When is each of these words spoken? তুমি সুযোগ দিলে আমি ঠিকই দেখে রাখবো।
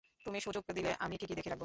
তুমি 0.25 0.37
সুযোগ 0.41 0.63
দিলে 0.69 0.91
আমি 0.99 1.15
ঠিকই 1.17 1.35
দেখে 1.35 1.49
রাখবো। 1.49 1.59